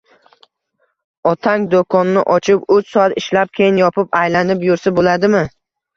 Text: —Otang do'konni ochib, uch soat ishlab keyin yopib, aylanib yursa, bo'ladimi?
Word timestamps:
—Otang 1.31 1.67
do'konni 1.73 2.23
ochib, 2.37 2.63
uch 2.77 2.89
soat 2.95 3.15
ishlab 3.23 3.53
keyin 3.59 3.77
yopib, 3.83 4.11
aylanib 4.23 4.67
yursa, 4.71 4.99
bo'ladimi? 5.01 5.45